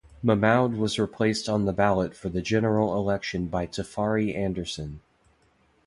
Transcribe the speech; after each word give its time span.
Mahmoud 0.23 0.77
was 0.77 0.97
replaced 0.97 1.47
on 1.47 1.65
the 1.65 1.71
ballot 1.71 2.15
for 2.15 2.27
the 2.29 2.41
general 2.41 2.95
election 2.97 3.45
by 3.45 3.67
Tafari 3.67 4.35
Anderson. 4.35 5.01